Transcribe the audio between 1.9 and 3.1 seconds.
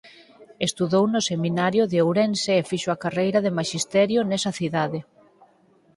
de Ourense e fixo a